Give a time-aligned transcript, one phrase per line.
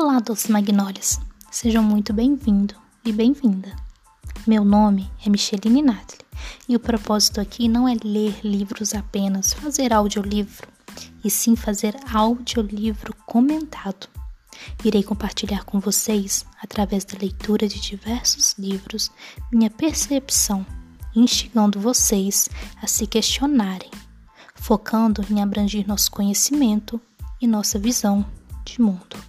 [0.00, 1.18] Olá, doces magnólias.
[1.50, 2.72] Sejam muito bem-vindo
[3.04, 3.74] e bem-vinda.
[4.46, 6.20] Meu nome é Micheline Natli
[6.68, 10.68] e o propósito aqui não é ler livros apenas, fazer audiolivro,
[11.24, 14.06] e sim fazer audiolivro comentado.
[14.84, 19.10] Irei compartilhar com vocês, através da leitura de diversos livros,
[19.50, 20.64] minha percepção,
[21.12, 22.48] instigando vocês
[22.80, 23.90] a se questionarem,
[24.54, 27.00] focando em abranger nosso conhecimento
[27.40, 28.24] e nossa visão
[28.64, 29.27] de mundo.